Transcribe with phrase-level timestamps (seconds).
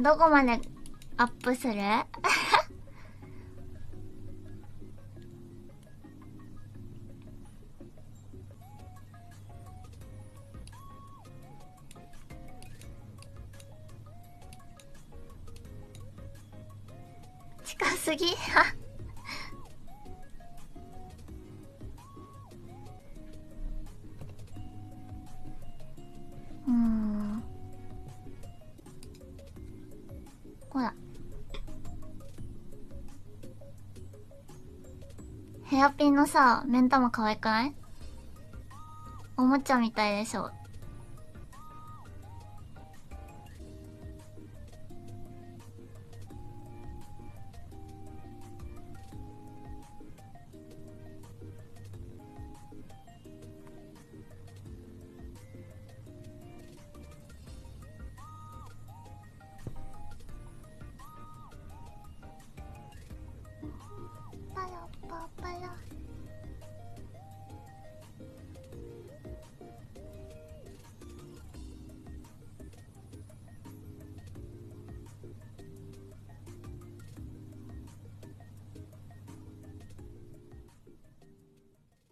[0.00, 0.58] どこまで
[1.16, 1.74] アップする？
[17.64, 18.26] 近すぎ？
[30.72, 30.94] ほら。
[35.64, 37.74] ヘアピンのさ目ん玉可愛くない？
[39.36, 40.50] おもちゃみたいでしょ。